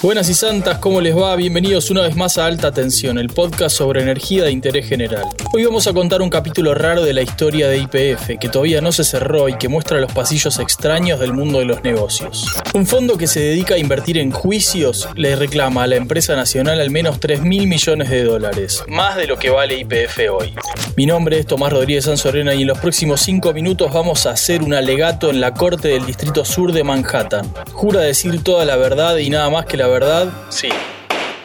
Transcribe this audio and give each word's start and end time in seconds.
Buenas 0.00 0.28
y 0.28 0.34
santas, 0.34 0.78
¿cómo 0.78 1.00
les 1.00 1.16
va? 1.16 1.34
Bienvenidos 1.34 1.90
una 1.90 2.02
vez 2.02 2.14
más 2.14 2.38
a 2.38 2.46
Alta 2.46 2.70
Tensión, 2.70 3.18
el 3.18 3.30
podcast 3.30 3.74
sobre 3.76 4.00
energía 4.00 4.44
de 4.44 4.52
interés 4.52 4.86
general. 4.88 5.24
Hoy 5.52 5.64
vamos 5.64 5.88
a 5.88 5.92
contar 5.92 6.22
un 6.22 6.30
capítulo 6.30 6.72
raro 6.72 7.02
de 7.02 7.12
la 7.12 7.22
historia 7.22 7.66
de 7.66 7.78
IPF, 7.78 8.38
que 8.38 8.48
todavía 8.48 8.80
no 8.80 8.92
se 8.92 9.02
cerró 9.02 9.48
y 9.48 9.58
que 9.58 9.66
muestra 9.66 9.98
los 9.98 10.12
pasillos 10.12 10.60
extraños 10.60 11.18
del 11.18 11.32
mundo 11.32 11.58
de 11.58 11.64
los 11.64 11.82
negocios. 11.82 12.46
Un 12.74 12.86
fondo 12.86 13.18
que 13.18 13.26
se 13.26 13.40
dedica 13.40 13.74
a 13.74 13.78
invertir 13.78 14.18
en 14.18 14.30
juicios 14.30 15.08
le 15.16 15.34
reclama 15.34 15.82
a 15.82 15.88
la 15.88 15.96
empresa 15.96 16.36
nacional 16.36 16.80
al 16.80 16.90
menos 16.90 17.18
3 17.18 17.42
mil 17.42 17.66
millones 17.66 18.08
de 18.08 18.22
dólares, 18.22 18.84
más 18.86 19.16
de 19.16 19.26
lo 19.26 19.36
que 19.36 19.50
vale 19.50 19.80
IPF 19.80 20.20
hoy. 20.30 20.54
Mi 20.96 21.06
nombre 21.06 21.40
es 21.40 21.46
Tomás 21.46 21.72
Rodríguez 21.72 22.04
Sanzorena 22.04 22.54
y 22.54 22.62
en 22.62 22.68
los 22.68 22.78
próximos 22.78 23.20
5 23.22 23.52
minutos 23.52 23.92
vamos 23.92 24.26
a 24.26 24.30
hacer 24.30 24.62
un 24.62 24.74
alegato 24.74 25.30
en 25.30 25.40
la 25.40 25.54
Corte 25.54 25.88
del 25.88 26.06
Distrito 26.06 26.44
Sur 26.44 26.70
de 26.70 26.84
Manhattan. 26.84 27.52
Jura 27.72 28.02
decir 28.02 28.44
toda 28.44 28.64
la 28.64 28.76
verdad 28.76 29.16
y 29.16 29.28
nada 29.28 29.50
más 29.50 29.66
que 29.66 29.76
la 29.76 29.87
verdad, 29.88 30.32
sí. 30.48 30.68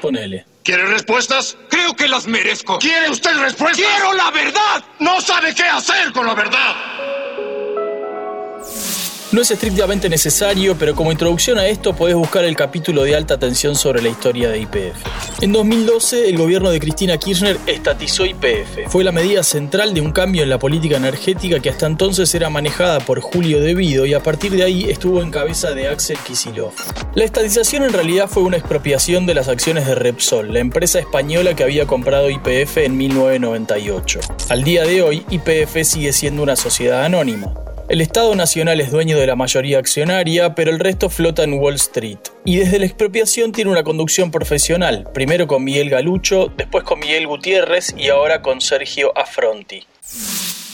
Ponele. 0.02 0.46
¿Quiere 0.64 0.86
respuestas? 0.86 1.58
Creo 1.70 1.94
que 1.94 2.08
las 2.08 2.26
merezco. 2.26 2.80
¿Quiere 2.80 3.10
usted 3.10 3.38
respuestas? 3.38 3.86
¡Quiero 3.86 4.14
la 4.14 4.32
verdad! 4.32 4.84
No 5.00 5.20
sabe 5.20 5.54
qué 5.54 5.64
hacer 5.64 6.14
con 6.14 6.26
la 6.26 6.34
verdad. 6.34 6.93
No 9.34 9.42
es 9.42 9.50
estrictamente 9.50 10.10
necesario, 10.10 10.76
pero 10.78 10.94
como 10.94 11.12
introducción 11.12 11.58
a 11.58 11.66
esto 11.66 11.96
podés 11.96 12.14
buscar 12.14 12.46
el 12.46 12.56
capítulo 12.56 13.02
de 13.02 13.16
alta 13.16 13.40
tensión 13.40 13.76
sobre 13.76 14.04
la 14.04 14.10
historia 14.10 14.48
de 14.48 14.60
IPF. 14.60 15.42
En 15.42 15.52
2012, 15.52 16.30
el 16.30 16.38
gobierno 16.38 16.70
de 16.70 16.80
Cristina 16.80 17.18
Kirchner 17.18 17.58
estatizó 17.66 18.28
IPF. 18.28 18.90
Fue 18.90 19.04
la 19.04 19.12
medida 19.12 19.42
central 19.42 19.96
de 19.96 20.02
un 20.02 20.12
cambio 20.12 20.44
en 20.44 20.52
la 20.52 20.60
política 20.60 20.98
energética 20.98 21.60
que 21.60 21.72
hasta 21.72 21.88
entonces 21.88 22.36
era 22.36 22.52
manejada 22.52 23.00
por 23.00 23.22
Julio 23.22 23.60
Devido 23.60 24.06
y 24.06 24.14
a 24.14 24.22
partir 24.22 24.52
de 24.52 24.66
ahí 24.66 24.92
estuvo 24.92 25.20
en 25.24 25.32
cabeza 25.32 25.72
de 25.72 25.88
Axel 25.88 26.20
Kisilov. 26.20 26.74
La 27.16 27.24
estatización 27.24 27.86
en 27.86 27.94
realidad 27.94 28.30
fue 28.30 28.44
una 28.44 28.58
expropiación 28.58 29.26
de 29.26 29.34
las 29.34 29.48
acciones 29.48 29.88
de 29.88 29.96
Repsol, 29.96 30.54
la 30.54 30.60
empresa 30.60 31.00
española 31.00 31.56
que 31.56 31.64
había 31.64 31.88
comprado 31.88 32.30
IPF 32.30 32.78
en 32.78 32.98
1998. 32.98 34.20
Al 34.50 34.64
día 34.64 34.84
de 34.84 35.02
hoy, 35.02 35.26
IPF 35.32 35.84
sigue 35.86 36.14
siendo 36.14 36.44
una 36.44 36.56
sociedad 36.56 37.04
anónima. 37.04 37.52
El 37.94 38.02
Estado 38.02 38.34
Nacional 38.34 38.82
es 38.82 38.90
dueño 38.90 39.20
de 39.20 39.28
la 39.28 39.36
mayoría 39.36 39.78
accionaria, 39.78 40.56
pero 40.56 40.72
el 40.72 40.80
resto 40.80 41.12
flota 41.12 41.44
en 41.44 41.54
Wall 41.54 41.76
Street. 41.76 42.18
Y 42.44 42.56
desde 42.56 42.80
la 42.80 42.88
expropiación 42.88 43.52
tiene 43.52 43.70
una 43.70 43.84
conducción 43.84 44.32
profesional, 44.32 45.08
primero 45.14 45.46
con 45.46 45.64
Miguel 45.64 45.92
Galucho, 45.92 46.52
después 46.58 46.84
con 46.84 46.98
Miguel 46.98 47.28
Gutiérrez 47.28 47.94
y 47.96 48.10
ahora 48.10 48.42
con 48.42 48.62
Sergio 48.62 49.16
Affronti. 49.16 49.86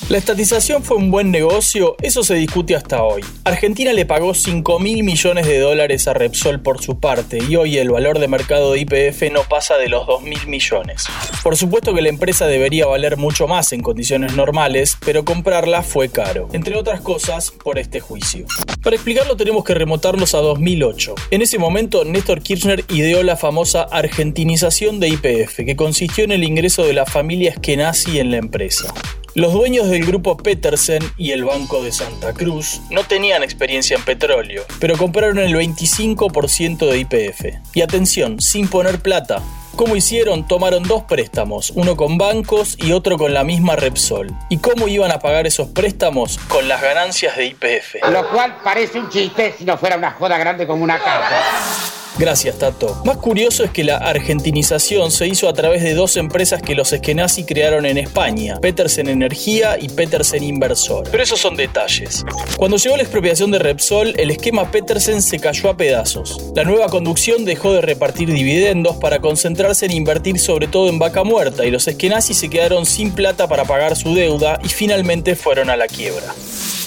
¿La 0.09 0.17
estatización 0.17 0.83
fue 0.83 0.97
un 0.97 1.11
buen 1.11 1.29
negocio? 1.29 1.95
Eso 2.01 2.23
se 2.23 2.33
discute 2.33 2.75
hasta 2.75 3.03
hoy. 3.03 3.23
Argentina 3.43 3.93
le 3.93 4.07
pagó 4.07 4.33
5 4.33 4.79
mil 4.79 5.03
millones 5.03 5.45
de 5.45 5.59
dólares 5.59 6.07
a 6.07 6.15
Repsol 6.15 6.61
por 6.61 6.81
su 6.81 6.99
parte 6.99 7.37
y 7.47 7.55
hoy 7.55 7.77
el 7.77 7.91
valor 7.91 8.17
de 8.17 8.27
mercado 8.27 8.71
de 8.71 8.79
IPF 8.79 9.31
no 9.31 9.43
pasa 9.43 9.77
de 9.77 9.87
los 9.87 10.07
2 10.07 10.23
mil 10.23 10.47
millones. 10.47 11.05
Por 11.43 11.55
supuesto 11.57 11.93
que 11.93 12.01
la 12.01 12.09
empresa 12.09 12.47
debería 12.47 12.87
valer 12.87 13.17
mucho 13.17 13.47
más 13.47 13.71
en 13.71 13.83
condiciones 13.83 14.35
normales, 14.35 14.97
pero 15.05 15.23
comprarla 15.23 15.83
fue 15.83 16.09
caro, 16.09 16.49
entre 16.53 16.75
otras 16.75 17.01
cosas 17.01 17.51
por 17.51 17.77
este 17.77 17.99
juicio. 17.99 18.47
Para 18.81 18.95
explicarlo 18.95 19.37
tenemos 19.37 19.63
que 19.63 19.75
remontarnos 19.75 20.33
a 20.33 20.39
2008. 20.39 21.13
En 21.29 21.43
ese 21.43 21.59
momento 21.59 22.03
Néstor 22.03 22.41
Kirchner 22.41 22.83
ideó 22.89 23.21
la 23.21 23.37
famosa 23.37 23.83
argentinización 23.83 24.99
de 24.99 25.09
IPF, 25.09 25.57
que 25.57 25.75
consistió 25.75 26.23
en 26.23 26.31
el 26.31 26.43
ingreso 26.43 26.83
de 26.83 26.93
la 26.93 27.05
familia 27.05 27.51
Eskenazi 27.51 28.17
en 28.17 28.31
la 28.31 28.37
empresa. 28.37 28.91
Los 29.35 29.53
dueños 29.53 29.89
del 29.89 30.05
grupo 30.05 30.37
Petersen 30.37 31.03
y 31.15 31.31
el 31.31 31.45
Banco 31.45 31.83
de 31.83 31.91
Santa 31.91 32.33
Cruz 32.33 32.81
no 32.89 33.03
tenían 33.03 33.43
experiencia 33.43 33.95
en 33.95 34.03
petróleo, 34.03 34.63
pero 34.79 34.97
compraron 34.97 35.37
el 35.37 35.53
25% 35.53 36.89
de 36.89 36.97
IPF. 36.97 37.75
Y 37.75 37.81
atención, 37.81 38.41
sin 38.41 38.67
poner 38.67 38.99
plata. 38.99 39.43
¿Cómo 39.75 39.95
hicieron? 39.95 40.47
Tomaron 40.47 40.83
dos 40.83 41.03
préstamos, 41.03 41.71
uno 41.75 41.95
con 41.95 42.17
bancos 42.17 42.75
y 42.79 42.91
otro 42.91 43.17
con 43.17 43.33
la 43.33 43.43
misma 43.43 43.75
Repsol. 43.75 44.35
¿Y 44.49 44.57
cómo 44.57 44.87
iban 44.87 45.11
a 45.11 45.19
pagar 45.19 45.47
esos 45.47 45.69
préstamos? 45.69 46.37
Con 46.49 46.67
las 46.67 46.81
ganancias 46.81 47.37
de 47.37 47.45
IPF. 47.45 47.95
Lo 48.11 48.29
cual 48.29 48.57
parece 48.63 48.99
un 48.99 49.09
chiste 49.09 49.53
si 49.57 49.63
no 49.63 49.77
fuera 49.77 49.95
una 49.95 50.11
joda 50.11 50.37
grande 50.37 50.65
como 50.67 50.83
una 50.83 50.97
casa. 50.99 51.88
Gracias, 52.19 52.59
Tato. 52.59 53.01
Más 53.05 53.15
curioso 53.15 53.63
es 53.63 53.71
que 53.71 53.85
la 53.85 53.95
argentinización 53.95 55.09
se 55.09 55.25
hizo 55.25 55.47
a 55.47 55.53
través 55.53 55.81
de 55.81 55.93
dos 55.93 56.17
empresas 56.17 56.61
que 56.61 56.75
los 56.75 56.91
Eskenazi 56.91 57.45
crearon 57.45 57.85
en 57.85 57.97
España, 57.97 58.59
Petersen 58.59 59.07
Energía 59.07 59.77
y 59.79 59.87
Petersen 59.87 60.43
Inversor. 60.43 61.07
Pero 61.09 61.23
esos 61.23 61.39
son 61.39 61.55
detalles. 61.55 62.25
Cuando 62.57 62.75
llegó 62.75 62.97
la 62.97 63.03
expropiación 63.03 63.51
de 63.51 63.59
Repsol, 63.59 64.19
el 64.19 64.31
esquema 64.31 64.69
Petersen 64.69 65.21
se 65.21 65.39
cayó 65.39 65.69
a 65.69 65.77
pedazos. 65.77 66.51
La 66.55 66.65
nueva 66.65 66.89
conducción 66.89 67.45
dejó 67.45 67.71
de 67.71 67.79
repartir 67.79 68.33
dividendos 68.33 68.97
para 68.97 69.19
concentrarse 69.19 69.85
en 69.85 69.93
invertir 69.93 70.39
sobre 70.39 70.67
todo 70.67 70.89
en 70.89 70.99
vaca 70.99 71.23
muerta 71.23 71.65
y 71.65 71.71
los 71.71 71.87
Eskenazi 71.87 72.33
se 72.33 72.49
quedaron 72.49 72.85
sin 72.85 73.13
plata 73.13 73.47
para 73.47 73.63
pagar 73.63 73.95
su 73.95 74.13
deuda 74.13 74.59
y 74.61 74.67
finalmente 74.67 75.37
fueron 75.37 75.69
a 75.69 75.77
la 75.77 75.87
quiebra. 75.87 76.33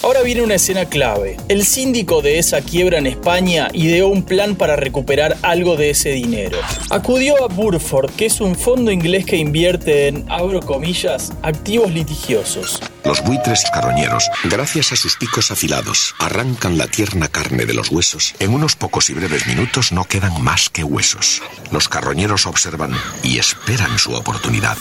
Ahora 0.02 0.22
viene 0.22 0.42
una 0.42 0.56
escena 0.56 0.86
clave. 0.86 1.36
El 1.48 1.64
síndico 1.64 2.22
de 2.22 2.40
esa 2.40 2.60
quiebra 2.60 2.98
en 2.98 3.06
España 3.06 3.68
ideó 3.72 4.08
un 4.08 4.24
plan 4.24 4.56
para 4.56 4.74
recuperar 4.74 5.36
algo 5.42 5.76
de 5.76 5.90
ese 5.90 6.10
dinero. 6.10 6.58
Acudió 6.90 7.44
a 7.44 7.46
Burford, 7.46 8.10
que 8.10 8.26
es 8.26 8.40
un 8.40 8.56
fondo 8.56 8.90
inglés 8.90 9.24
que 9.24 9.36
invierte 9.36 10.08
en, 10.08 10.24
abro 10.28 10.60
comillas, 10.60 11.32
activos 11.42 11.92
litigiosos. 11.92 12.80
Los 13.04 13.22
buitres 13.22 13.62
carroñeros, 13.72 14.28
gracias 14.44 14.90
a 14.90 14.96
sus 14.96 15.16
picos 15.16 15.52
afilados, 15.52 16.16
arrancan 16.18 16.78
la 16.78 16.88
tierna 16.88 17.28
carne 17.28 17.64
de 17.64 17.74
los 17.74 17.90
huesos. 17.90 18.34
En 18.40 18.52
unos 18.54 18.74
pocos 18.74 19.08
y 19.08 19.14
breves 19.14 19.46
minutos 19.46 19.92
no 19.92 20.04
quedan 20.04 20.42
más 20.42 20.68
que 20.68 20.82
huesos. 20.82 21.42
Los 21.70 21.88
carroñeros 21.88 22.46
observan 22.46 22.92
y 23.22 23.38
esperan 23.38 23.96
su 24.00 24.14
oportunidad. 24.14 24.76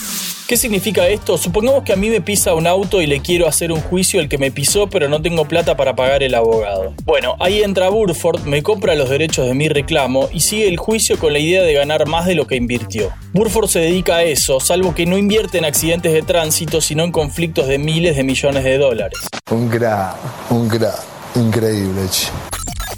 ¿Qué 0.52 0.58
significa 0.58 1.08
esto? 1.08 1.38
Supongamos 1.38 1.86
que 1.86 1.94
a 1.94 1.96
mí 1.96 2.10
me 2.10 2.20
pisa 2.20 2.54
un 2.56 2.68
auto 2.68 3.02
y 3.02 3.08
le 3.08 3.22
quiero 3.22 3.48
hacer 3.48 3.72
un 3.72 3.80
juicio 3.80 4.20
al 4.20 4.28
que 4.28 4.38
me 4.38 4.52
pisó, 4.52 4.88
pero 4.90 5.08
no 5.08 5.22
tengo 5.22 5.46
plata 5.46 5.78
para 5.78 5.96
pagar 5.96 6.24
el 6.24 6.36
abogado. 6.36 6.94
Bueno, 7.06 7.38
ahí 7.40 7.64
entra 7.64 7.88
Burford, 7.88 8.42
me 8.44 8.62
compra 8.62 8.96
los 8.96 9.10
derechos 9.10 9.48
de 9.48 9.54
mi 9.54 9.70
reclamo 9.70 10.28
y 10.34 10.42
sigue 10.42 10.68
el 10.68 10.76
juicio 10.76 11.18
con 11.18 11.32
la 11.32 11.40
idea 11.40 11.62
de 11.64 11.72
ganar 11.72 12.06
más 12.06 12.26
de 12.26 12.36
lo 12.36 12.48
que 12.48 12.58
invirtió. 12.58 13.14
Burford 13.32 13.70
se 13.70 13.80
dedica 13.80 14.18
a 14.18 14.24
eso, 14.24 14.60
salvo 14.60 14.94
que 14.94 15.06
no 15.06 15.18
invierte 15.18 15.58
en 15.58 15.64
accidentes 15.64 16.12
de 16.12 16.22
tránsito, 16.22 16.82
sino 16.82 17.06
en 17.06 17.14
conflictos 17.14 17.70
de 17.70 17.78
miles 17.78 18.18
de 18.18 18.24
millones 18.26 18.66
de 18.66 18.78
dólares. 18.78 19.20
Un 19.52 19.70
gra, 19.70 20.18
un 20.50 20.68
gra, 20.68 20.96
increíble. 21.34 22.02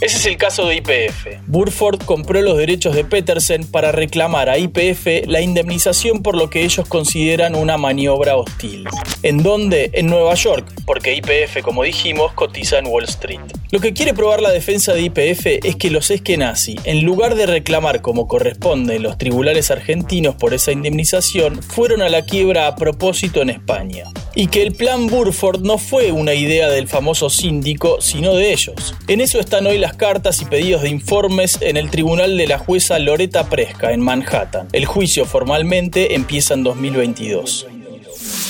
Ese 0.03 0.17
es 0.17 0.25
el 0.25 0.35
caso 0.35 0.67
de 0.67 0.75
IPF. 0.75 1.27
Burford 1.47 2.03
compró 2.03 2.41
los 2.41 2.57
derechos 2.57 2.93
de 2.93 3.05
Petersen 3.05 3.65
para 3.65 3.93
reclamar 3.93 4.49
a 4.49 4.57
IPF 4.57 5.25
la 5.27 5.39
indemnización 5.39 6.21
por 6.21 6.35
lo 6.35 6.49
que 6.49 6.65
ellos 6.65 6.85
consideran 6.89 7.55
una 7.55 7.77
maniobra 7.77 8.35
hostil. 8.35 8.85
¿En 9.21 9.41
dónde? 9.43 9.91
En 9.93 10.07
Nueva 10.07 10.33
York, 10.33 10.69
porque 10.85 11.15
IPF, 11.15 11.61
como 11.61 11.83
dijimos, 11.83 12.33
cotiza 12.33 12.79
en 12.79 12.87
Wall 12.87 13.05
Street. 13.05 13.39
Lo 13.71 13.79
que 13.79 13.93
quiere 13.93 14.13
probar 14.13 14.41
la 14.41 14.51
defensa 14.51 14.93
de 14.93 15.03
IPF 15.03 15.45
es 15.63 15.77
que 15.77 15.89
los 15.89 16.11
Eskenazi, 16.11 16.75
en 16.83 17.05
lugar 17.05 17.35
de 17.35 17.45
reclamar 17.45 18.01
como 18.01 18.27
corresponde 18.27 18.99
los 18.99 19.17
tribunales 19.17 19.71
argentinos 19.71 20.35
por 20.35 20.53
esa 20.53 20.73
indemnización, 20.73 21.63
fueron 21.63 22.01
a 22.01 22.09
la 22.09 22.25
quiebra 22.25 22.67
a 22.67 22.75
propósito 22.75 23.41
en 23.41 23.51
España 23.51 24.03
y 24.35 24.47
que 24.47 24.61
el 24.61 24.73
plan 24.73 25.07
Burford 25.07 25.61
no 25.61 25.77
fue 25.77 26.11
una 26.11 26.33
idea 26.33 26.69
del 26.69 26.87
famoso 26.87 27.29
síndico, 27.29 28.01
sino 28.01 28.33
de 28.35 28.51
ellos. 28.51 28.95
En 29.07 29.21
eso 29.21 29.39
están 29.39 29.67
hoy 29.67 29.77
las 29.77 29.95
cartas 29.95 30.41
y 30.41 30.45
pedidos 30.45 30.81
de 30.81 30.89
informes 30.89 31.59
en 31.61 31.77
el 31.77 31.89
tribunal 31.89 32.37
de 32.37 32.47
la 32.47 32.57
jueza 32.57 32.99
Loreta 32.99 33.49
Presca, 33.49 33.93
en 33.93 34.01
Manhattan. 34.01 34.67
El 34.71 34.85
juicio 34.85 35.25
formalmente 35.25 36.15
empieza 36.15 36.53
en 36.53 36.63
2022. 36.63 37.67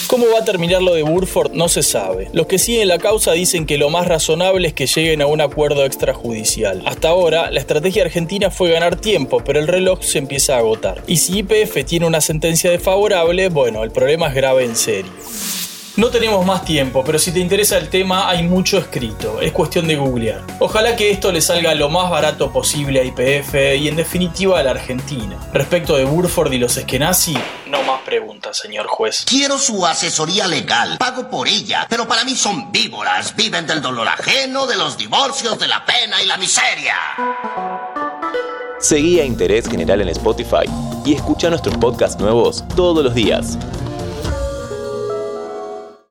¿Cómo 0.08 0.28
va 0.32 0.40
a 0.40 0.46
terminar 0.46 0.84
lo 0.84 0.94
de 0.94 1.02
Burford? 1.02 1.54
No 1.54 1.70
se 1.70 1.82
sabe. 1.82 2.30
Los 2.34 2.46
que 2.46 2.60
siguen 2.60 2.88
la 2.88 3.00
causa 3.00 3.32
dicen 3.32 3.66
que 3.66 3.80
lo 3.80 3.90
más 3.90 4.08
razonable 4.08 4.68
es 4.68 4.74
que 4.74 4.86
lleguen 4.86 5.22
a 5.22 5.26
un 5.26 5.42
acuerdo 5.42 5.86
extrajudicial. 5.86 6.84
Hasta 6.86 7.10
ahora, 7.10 7.50
la 7.50 7.60
estrategia 7.60 8.04
argentina 8.04 8.52
fue 8.52 8.70
ganar 8.70 8.98
tiempo, 8.98 9.42
pero 9.44 9.60
el 9.60 9.68
reloj 9.68 10.04
se 10.04 10.20
empieza 10.20 10.56
a 10.56 10.60
agotar. 10.60 11.02
Y 11.08 11.18
si 11.18 11.40
IPF 11.40 11.84
tiene 11.86 12.06
una 12.06 12.22
sentencia 12.22 12.70
desfavorable, 12.70 13.50
bueno, 13.50 13.84
el 13.84 13.92
problema 13.92 14.28
es 14.28 14.36
grave 14.36 14.66
en 14.66 14.76
serio. 14.76 15.12
No 15.96 16.10
tenemos 16.10 16.44
más 16.44 16.66
tiempo, 16.66 17.04
pero 17.06 17.20
si 17.20 17.32
te 17.32 17.40
interesa 17.40 17.78
el 17.78 17.88
tema 17.88 18.28
hay 18.28 18.42
mucho 18.42 18.80
escrito, 18.80 19.40
es 19.40 19.52
cuestión 19.52 19.88
de 19.88 19.96
googlear. 19.96 20.42
Ojalá 20.58 20.96
que 20.96 21.12
esto 21.12 21.32
le 21.32 21.40
salga 21.40 21.76
lo 21.76 21.88
más 21.88 22.10
barato 22.10 22.52
posible 22.52 23.00
a 23.00 23.04
IPF 23.04 23.54
y 23.80 23.88
en 23.90 23.96
definitiva 23.96 24.60
a 24.60 24.64
la 24.64 24.72
Argentina. 24.72 25.38
Respecto 25.54 25.96
de 25.96 26.06
Burford 26.06 26.52
y 26.52 26.58
los 26.58 26.76
Eskenazi, 26.78 27.38
no 27.68 27.84
más 27.84 28.02
preguntas, 28.02 28.58
señor 28.58 28.88
juez. 28.88 29.24
Quiero 29.24 29.60
su 29.60 29.86
asesoría 29.86 30.48
legal, 30.48 30.98
pago 30.98 31.30
por 31.30 31.48
ella, 31.48 31.86
pero 31.88 32.08
para 32.08 32.24
mí 32.24 32.36
son 32.36 32.72
víboras, 32.72 33.36
viven 33.36 33.68
del 33.68 33.80
dolor 33.80 34.08
ajeno, 34.08 34.66
de 34.66 34.78
los 34.78 34.98
divorcios, 34.98 35.60
de 35.60 35.68
la 35.68 35.86
pena 35.86 36.24
y 36.24 36.26
la 36.26 36.38
miseria. 36.38 36.96
Seguí 38.80 39.20
a 39.20 39.26
Interés 39.26 39.70
General 39.70 40.02
en 40.02 40.10
Spotify 40.10 40.66
y 41.06 41.14
escucha 41.14 41.52
nuestros 41.52 41.78
podcasts 41.78 42.20
nuevos 42.20 42.64
todos 42.76 43.04
los 43.04 43.14
días. 43.14 43.60